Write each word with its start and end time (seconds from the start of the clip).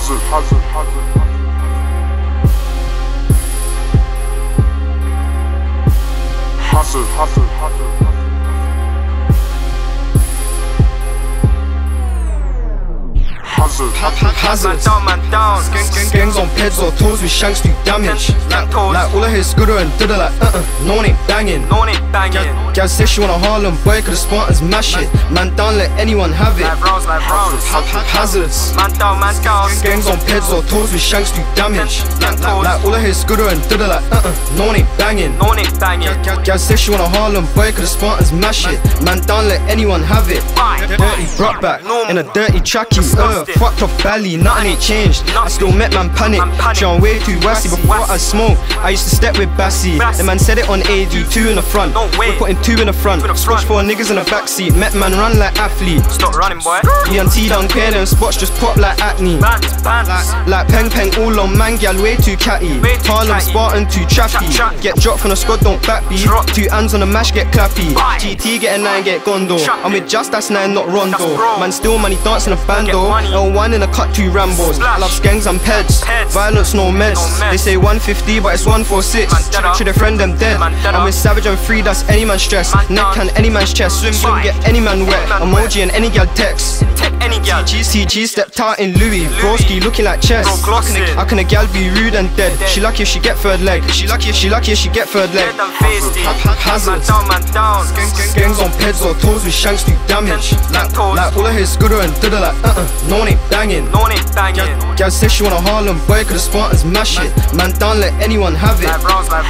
Hazard, 0.00 0.18
hazard, 0.32 0.62
hazard. 0.72 1.04
Hazard, 6.70 7.04
hazard, 7.04 7.50
hazard. 7.60 7.99
Down, 14.84 15.04
down. 15.30 15.62
Gangs 16.12 16.36
on 16.36 16.48
peds 16.56 16.78
or 16.82 16.90
toes 16.98 17.22
with 17.22 17.30
shanks 17.30 17.60
do 17.60 17.70
damage. 17.84 18.30
Like, 18.50 18.68
all 19.14 19.24
I 19.24 19.30
hear 19.30 19.38
is 19.40 19.50
scooter 19.50 19.78
and 19.78 19.90
diddle 19.98 20.18
like 20.18 20.32
uh 20.42 20.50
uh, 20.54 20.84
no 20.86 20.96
one 20.96 21.06
ain't 21.06 21.18
banging. 21.26 21.62
Gal 22.74 22.88
say 22.88 23.06
she 23.06 23.20
want 23.20 23.32
a 23.32 23.38
Harlem 23.38 23.76
boy, 23.84 24.00
cause 24.02 24.20
the 24.20 24.28
Spartans 24.28 24.62
mash 24.62 24.96
it. 24.96 25.08
Man, 25.30 25.54
don't 25.56 25.76
let 25.76 25.90
anyone 25.98 26.30
have 26.32 26.58
it. 26.58 26.66
Hazards. 28.12 28.72
Down, 28.76 28.92
down. 28.98 29.20
Gangs 29.82 30.06
on 30.06 30.18
peds 30.28 30.50
or 30.52 30.62
toes 30.68 30.92
with 30.92 31.00
shanks 31.00 31.30
do 31.32 31.42
damage. 31.54 32.02
Like, 32.64 32.84
all 32.84 32.94
I 32.94 33.00
hear 33.00 33.10
is 33.10 33.20
scooter 33.20 33.48
and 33.48 33.60
diddle 33.68 33.88
like 33.88 34.04
uh 34.12 34.22
uh, 34.24 34.56
no 34.56 34.66
one 34.66 34.76
ain't 34.76 34.88
banging. 34.98 35.32
Gal 36.44 36.58
say 36.58 36.76
she 36.76 36.90
want 36.90 37.02
a 37.02 37.08
Harlem 37.08 37.46
boy, 37.54 37.72
cause 37.72 37.88
the 37.90 37.98
Spartans 37.98 38.32
mash 38.32 38.66
it. 38.66 38.78
Man, 39.02 39.20
don't 39.26 39.46
let 39.48 39.60
anyone 39.70 40.02
have 40.02 40.28
it. 40.30 40.42
Dirty 40.98 41.26
brought 41.36 41.60
back 41.62 41.80
in 42.10 42.18
a 42.18 42.24
dirty 42.34 42.58
trackie. 42.60 43.00
Uh. 43.16 43.44
Fucked 43.70 43.82
off 43.82 44.04
nothing 44.04 44.66
ain't 44.66 44.80
changed. 44.80 45.22
I 45.30 45.48
still 45.48 45.70
met 45.70 45.92
man 45.94 46.10
panic. 46.10 46.40
John 46.74 47.00
way 47.00 47.18
too 47.20 47.38
wassy 47.40 47.68
before 47.68 48.02
I 48.10 48.16
smoke. 48.16 48.58
I 48.80 48.90
used 48.90 49.08
to 49.08 49.14
step 49.14 49.38
with 49.38 49.48
Bassy. 49.56 49.98
The 49.98 50.24
man 50.24 50.38
said 50.38 50.58
it 50.58 50.68
on 50.68 50.80
AD, 50.80 51.12
two 51.30 51.48
in 51.48 51.56
the 51.56 51.62
front. 51.62 51.94
We're 52.18 52.36
putting 52.36 52.60
two 52.62 52.80
in 52.80 52.86
the 52.86 52.92
front. 52.92 53.22
Switch 53.38 53.64
four 53.64 53.82
niggas 53.82 54.10
in 54.10 54.16
the 54.16 54.22
backseat. 54.22 54.76
Met 54.76 54.94
man 54.94 55.12
run 55.12 55.38
like 55.38 55.56
athlete. 55.58 56.02
Stop 56.10 56.34
running, 56.34 56.58
boy. 56.58 56.80
Me 57.10 57.18
and 57.18 57.30
T 57.30 57.48
don't 57.48 57.70
care, 57.70 57.92
them 57.92 58.06
spots 58.06 58.36
just 58.36 58.52
pop 58.54 58.76
like 58.76 58.98
acne. 59.00 59.36
Like, 59.38 60.66
Peng 60.68 60.90
Peng, 60.90 61.14
all 61.22 61.38
on 61.38 61.56
man, 61.56 61.76
gal, 61.76 61.94
way 62.02 62.16
too 62.16 62.36
catty. 62.36 62.80
Harlem 63.06 63.40
Spartan, 63.40 63.88
too 63.88 64.04
trappy. 64.06 64.50
Get 64.82 64.96
dropped 64.96 65.20
from 65.20 65.30
the 65.30 65.36
squad, 65.36 65.60
don't 65.60 65.80
backbeat. 65.82 66.54
Two 66.54 66.68
hands 66.70 66.94
on 66.94 67.00
the 67.00 67.06
mash, 67.06 67.32
get 67.32 67.46
clappy. 67.52 67.94
GT 68.18 68.60
get 68.60 68.80
a 68.80 68.82
nine, 68.82 69.04
get 69.04 69.24
gondo. 69.24 69.58
I'm 69.84 69.92
with 69.92 70.08
Just, 70.08 70.32
that's 70.32 70.50
nine, 70.50 70.74
not 70.74 70.88
Rondo. 70.88 71.36
Man 71.60 71.70
still 71.70 71.98
money 71.98 72.16
dancing 72.24 72.52
a 72.52 72.56
bando. 72.66 73.10
L1 73.20 73.59
one 73.60 73.74
in 73.74 73.82
a 73.82 73.92
cut, 73.92 74.08
two 74.14 74.30
Rambos. 74.30 74.80
I 74.80 74.96
love 74.96 75.12
gangs, 75.22 75.46
I'm 75.46 75.58
peds. 75.58 76.00
Violence, 76.32 76.72
no 76.72 76.90
meds. 76.90 77.20
They 77.50 77.58
say 77.58 77.76
150, 77.76 78.40
but 78.40 78.54
it's 78.54 78.64
146. 78.64 79.76
Should, 79.76 79.88
a 79.88 79.92
friend, 79.92 80.18
them 80.18 80.38
dead. 80.38 80.56
I'm 80.58 81.06
a 81.06 81.12
Savage, 81.12 81.46
I'm 81.46 81.58
free, 81.58 81.82
that's 81.82 82.08
any 82.08 82.24
man's 82.24 82.40
stress. 82.42 82.72
Neck 82.88 82.88
down. 82.88 83.20
and 83.20 83.30
any 83.36 83.50
man's 83.50 83.74
chest. 83.74 84.00
Swim, 84.00 84.14
Swim 84.14 84.42
get 84.42 84.56
any 84.66 84.80
man 84.80 85.04
wet. 85.04 85.28
Emoji 85.44 85.82
and 85.82 85.90
any 85.90 86.08
gal 86.08 86.26
text. 86.34 86.84
Any 87.20 87.38
gal. 87.50 87.64
GCG 87.64 88.26
stepped 88.26 88.60
out 88.60 88.78
in 88.78 88.94
Louis, 88.94 89.26
broski 89.42 89.82
looking 89.82 90.04
like 90.04 90.20
chess. 90.20 90.46
Bro, 90.46 90.56
glossy. 90.64 91.02
How 91.18 91.24
can 91.26 91.38
a 91.38 91.44
gal 91.44 91.66
be 91.72 91.90
rude 91.90 92.14
and 92.14 92.30
dead? 92.36 92.54
She 92.68 92.80
lucky 92.80 93.02
if 93.02 93.08
she 93.08 93.18
get 93.18 93.36
third 93.36 93.60
leg. 93.60 93.82
She 93.90 94.06
lucky 94.06 94.30
if 94.30 94.36
she 94.36 94.48
lucky 94.48 94.72
if 94.72 94.78
she 94.78 94.88
get 94.88 95.08
third 95.08 95.34
leg. 95.34 95.50
Dead 95.50 95.60
and 95.60 95.74
feisty. 95.82 96.22
Hazards. 96.66 97.08
Man 97.08 97.26
down, 97.26 97.28
man 97.28 97.42
down. 97.52 97.82
Gangs 98.34 98.60
on 98.60 98.70
peds 98.78 99.02
or 99.02 99.14
toes 99.20 99.44
with 99.44 99.54
shanks 99.54 99.82
do 99.84 99.92
damage. 100.06 100.52
Like, 100.70 100.94
like 100.96 101.36
all 101.36 101.46
I 101.46 101.52
hear 101.52 101.62
is 101.62 101.72
scooter 101.72 102.00
and 102.00 102.14
diddle 102.20 102.40
like 102.40 102.54
uh 102.62 102.74
uh, 102.78 103.08
no 103.08 103.18
one 103.18 103.28
ain't 103.28 103.42
banging. 103.50 103.90
No 103.90 104.06
one 104.06 104.12
ain't 104.12 104.34
banging. 104.34 104.70
Gal 104.96 105.10
say 105.10 105.28
she 105.28 105.42
want 105.42 105.54
a 105.54 105.60
Harlem 105.60 105.98
boy, 106.06 106.22
cause 106.24 106.38
the 106.38 106.44
Spartans 106.50 106.84
mash 106.84 107.18
it. 107.18 107.32
Man, 107.54 107.72
don't 107.78 107.98
let 107.98 108.14
anyone 108.22 108.54
have 108.54 108.78
it. 108.82 108.86
Like 108.86 109.02
rounds, 109.02 109.28
like. 109.30 109.44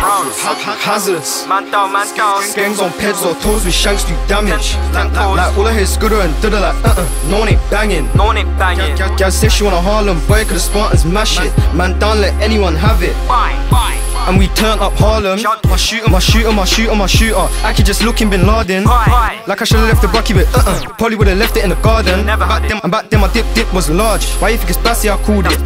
Hazards. 0.80 1.46
Man 1.46 1.70
down, 1.70 1.92
man 1.92 2.08
down. 2.16 2.40
Gangs 2.54 2.80
on 2.80 2.90
peds 2.96 3.20
or 3.26 3.34
toes 3.42 3.64
with 3.64 3.74
shanks 3.74 4.04
do 4.04 4.14
damage. 4.26 4.74
Like, 4.94 5.12
like, 5.12 5.36
like 5.36 5.58
all 5.58 5.66
I 5.66 5.72
hear 5.72 5.82
is 5.82 5.92
scooter 5.92 6.20
and 6.20 6.32
diddle 6.40 6.60
like 6.60 6.76
uh 6.84 6.94
uh, 6.96 7.28
no 7.28 7.40
one 7.40 7.48
ain't 7.50 7.70
banging. 7.70 7.89
No 8.14 8.26
one 8.26 8.38
ain't 8.38 8.58
banging. 8.58 8.96
Gal, 9.16 9.30
say 9.32 9.48
she 9.48 9.64
want 9.64 9.74
a 9.74 9.80
Harlem 9.80 10.18
boy, 10.28 10.44
cause 10.44 10.52
the 10.52 10.60
Spartans 10.60 11.04
mash 11.04 11.40
it. 11.40 11.52
Man, 11.74 11.98
don't 11.98 12.20
let 12.20 12.32
anyone 12.40 12.76
have 12.76 13.02
it. 13.02 13.14
Bye, 13.26 13.56
bye. 13.70 14.09
And 14.28 14.38
we 14.38 14.46
turn 14.48 14.78
up 14.78 14.92
Harlem. 14.94 15.40
My 15.42 15.76
shooter, 15.76 16.08
my 16.10 16.18
shooter, 16.18 16.52
my 16.52 16.64
shooter, 16.64 16.94
my 16.94 17.06
shooter. 17.06 17.46
I 17.64 17.72
could 17.74 17.86
just 17.86 18.02
looking 18.02 18.30
Bin 18.30 18.46
Laden. 18.46 18.84
Like 18.84 19.60
I 19.60 19.64
should've 19.64 19.88
left 19.88 20.02
the 20.02 20.08
Rocky, 20.08 20.34
but 20.34 20.46
uh 20.54 20.62
uh. 20.66 20.94
Probably 20.98 21.16
would've 21.16 21.38
left 21.38 21.56
it 21.56 21.64
in 21.64 21.70
the 21.70 21.76
garden. 21.76 22.26
Never 22.26 22.46
back 22.46 22.68
then, 22.68 22.80
and 22.82 22.92
back 22.92 23.10
then 23.10 23.20
my 23.20 23.32
dip 23.32 23.46
dip 23.54 23.72
was 23.74 23.90
large. 23.90 24.24
Why 24.40 24.50
you 24.50 24.58
think 24.58 24.70
it's 24.70 24.78
Bassy? 24.78 25.08
I 25.10 25.16
called 25.22 25.46
it. 25.46 25.58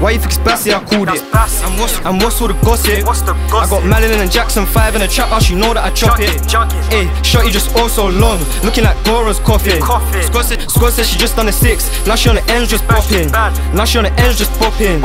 Why 0.00 0.12
you 0.12 0.18
think 0.18 0.32
it's 0.32 0.38
Bassy? 0.38 0.72
I 0.72 0.84
called 0.84 1.08
it. 1.08 1.22
And 1.22 1.78
what's 1.80 1.98
and 2.00 2.22
what's 2.22 2.40
all 2.40 2.48
the 2.48 2.54
gossip? 2.62 3.04
What's 3.06 3.22
the 3.22 3.34
I 3.34 3.66
got 3.68 3.84
Malin 3.84 4.12
and 4.12 4.30
Jackson 4.30 4.66
five 4.66 4.94
in 4.94 5.00
the 5.00 5.08
trap 5.08 5.28
house. 5.28 5.50
You 5.50 5.56
know 5.56 5.74
that 5.74 5.84
I 5.84 5.90
chop 5.90 6.20
it. 6.20 6.30
it, 6.30 6.48
junk 6.48 6.72
it. 6.72 6.84
Hey, 6.92 7.22
shorty 7.22 7.50
just 7.50 7.74
also 7.76 8.10
long, 8.10 8.38
looking 8.62 8.84
like 8.84 8.96
Gora's 9.04 9.40
coffin. 9.40 9.80
Coffin. 9.80 10.22
Squad 10.22 10.42
said, 10.42 10.70
squad 10.70 10.90
said 10.90 11.06
she 11.06 11.18
just 11.18 11.36
done 11.36 11.48
a 11.48 11.52
six. 11.52 11.88
Now 12.06 12.14
she 12.14 12.28
on 12.28 12.36
the 12.36 12.44
ends 12.50 12.70
just 12.70 12.84
popping 12.86 13.30
Now 13.74 13.84
she 13.84 13.98
on 13.98 14.04
the 14.04 14.12
ends 14.20 14.38
just 14.38 14.52
bopping. 14.60 15.00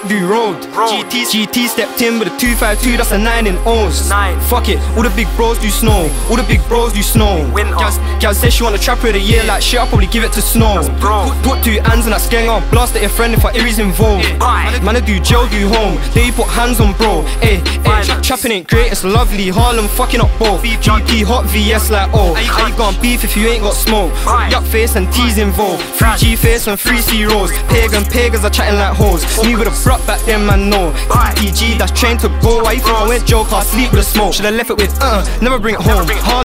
Pack 0.00 0.08
do 0.08 0.26
road. 0.26 0.64
Road. 0.76 0.88
GT, 0.88 1.24
GT 1.26 1.68
stepped 1.68 2.00
in 2.02 2.18
with 2.18 2.28
a 2.28 2.38
252, 2.38 2.96
that's 2.96 3.12
a 3.12 3.18
9 3.18 3.46
in 3.46 3.56
O's. 3.66 4.08
Nine. 4.08 4.38
Fuck 4.48 4.68
it, 4.68 4.78
all 4.96 5.02
the 5.02 5.10
big 5.10 5.28
bros 5.36 5.58
do 5.58 5.68
snow. 5.70 6.08
All 6.30 6.36
the 6.36 6.44
big 6.44 6.66
bros 6.68 6.92
do 6.92 7.02
snow. 7.02 7.48
Winter. 7.52 7.74
Gal, 7.76 8.20
gal 8.20 8.34
said 8.34 8.52
she 8.52 8.62
want 8.62 8.74
a 8.74 8.78
trapper 8.78 9.08
of 9.08 9.14
the 9.14 9.20
year, 9.20 9.44
like 9.44 9.62
shit, 9.62 9.80
I'll 9.80 9.86
probably 9.86 10.06
give 10.06 10.24
it 10.24 10.32
to 10.32 10.42
snow. 10.42 10.80
Bro. 11.00 11.30
Put, 11.42 11.42
put 11.42 11.64
two 11.64 11.80
hands 11.82 12.04
on 12.06 12.12
that 12.12 12.20
skeng 12.20 12.48
on, 12.48 12.68
blast 12.70 12.96
at 12.96 13.02
your 13.02 13.10
friend 13.10 13.34
if 13.34 13.44
I 13.44 13.50
Iris 13.52 13.78
involved. 13.78 14.28
Man, 14.38 14.96
I 14.96 15.00
do 15.00 15.20
jail, 15.20 15.48
do 15.48 15.68
home. 15.68 15.98
They 16.14 16.30
put 16.30 16.48
hands 16.48 16.80
on 16.80 16.96
bro. 16.96 17.22
Eh, 17.42 17.60
eh. 17.60 17.60
Hey, 17.60 18.04
hey, 18.06 18.19
Trapping 18.30 18.52
ain't 18.52 18.68
great, 18.68 18.92
it's 18.92 19.02
lovely. 19.02 19.48
Harlem 19.48 19.88
fucking 19.88 20.20
up 20.20 20.30
both. 20.38 20.62
GP 20.62 21.24
hot 21.24 21.46
VS 21.46 21.90
like 21.90 22.08
oh. 22.14 22.32
How 22.34 22.68
you 22.68 22.76
gon' 22.76 22.94
beef 23.02 23.24
if 23.24 23.36
you 23.36 23.48
ain't 23.48 23.64
got 23.64 23.74
smoke? 23.74 24.12
Yuck 24.54 24.62
face 24.70 24.94
and 24.94 25.12
T's 25.12 25.38
involved. 25.38 25.82
Free 25.82 26.14
G 26.16 26.36
face 26.36 26.68
and 26.68 26.78
free 26.78 27.00
C 27.00 27.24
rolls. 27.24 27.50
Pagan 27.66 28.04
pagans 28.04 28.44
are 28.44 28.50
chatting 28.50 28.78
like 28.78 28.94
hoes. 28.94 29.26
Me 29.42 29.56
with 29.56 29.66
a 29.66 29.74
brought 29.82 29.98
back 30.06 30.22
them 30.26 30.46
man. 30.46 30.70
Bye. 31.10 31.34
TG 31.42 31.76
that's 31.76 31.90
trained 31.90 32.20
to 32.20 32.28
go. 32.38 32.62
Why 32.62 32.78
you 32.78 32.80
think 32.80 32.94
I 32.94 33.08
went 33.08 33.26
joke? 33.26 33.52
I 33.52 33.64
sleep 33.64 33.90
with 33.90 33.98
a 33.98 34.04
smoke. 34.04 34.32
Should've 34.32 34.54
left 34.54 34.70
it 34.70 34.76
with 34.76 34.96
uh, 35.02 35.26
never 35.42 35.58
bring 35.58 35.74
it 35.74 35.80
home. 35.80 36.06
bring 36.06 36.18
it 36.18 36.22
Harlem 36.22 36.38